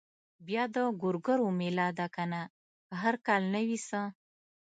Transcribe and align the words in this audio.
بيا 0.47 0.63
د 0.75 0.77
ګورګورو 1.01 1.47
مېله 1.59 1.87
ده 1.97 2.07
کنه 2.15 2.41
هر 3.01 3.15
کال 3.27 3.41
نه 3.53 3.61
وي 3.67 3.77
څه. 3.87 4.01